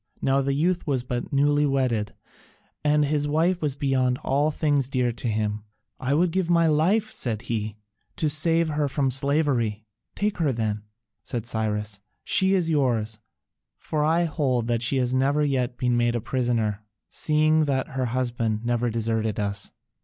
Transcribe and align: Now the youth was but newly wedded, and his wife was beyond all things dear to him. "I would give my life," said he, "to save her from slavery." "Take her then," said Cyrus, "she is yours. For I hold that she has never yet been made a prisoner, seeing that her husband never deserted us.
Now 0.19 0.41
the 0.41 0.55
youth 0.55 0.87
was 0.87 1.03
but 1.03 1.31
newly 1.31 1.63
wedded, 1.63 2.15
and 2.83 3.05
his 3.05 3.27
wife 3.27 3.61
was 3.61 3.75
beyond 3.75 4.17
all 4.23 4.49
things 4.49 4.89
dear 4.89 5.11
to 5.11 5.27
him. 5.27 5.63
"I 5.99 6.15
would 6.15 6.31
give 6.31 6.49
my 6.49 6.65
life," 6.65 7.11
said 7.11 7.43
he, 7.43 7.77
"to 8.15 8.27
save 8.27 8.69
her 8.69 8.87
from 8.89 9.11
slavery." 9.11 9.85
"Take 10.15 10.39
her 10.39 10.51
then," 10.51 10.81
said 11.23 11.45
Cyrus, 11.45 11.99
"she 12.23 12.55
is 12.55 12.67
yours. 12.67 13.19
For 13.77 14.03
I 14.03 14.23
hold 14.25 14.65
that 14.65 14.81
she 14.81 14.97
has 14.97 15.13
never 15.13 15.43
yet 15.43 15.77
been 15.77 15.95
made 15.95 16.15
a 16.15 16.19
prisoner, 16.19 16.79
seeing 17.07 17.65
that 17.65 17.89
her 17.89 18.05
husband 18.05 18.65
never 18.65 18.89
deserted 18.89 19.39
us. 19.39 19.69